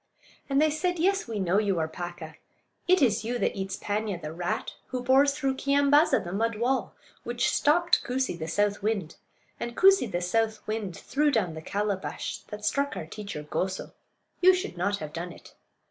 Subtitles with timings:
[0.49, 2.37] And they said: "Yes, we know you are Paaka;
[2.87, 6.95] it is you that eats Paanya, the rat; who bores through Keeyambaaza, the mud wall;
[7.23, 9.17] which stopped Koosee, the south wind;
[9.59, 13.91] and Koosee, the south wind, threw down the calabash that struck our teacher Goso.
[14.41, 15.53] You should not have done it."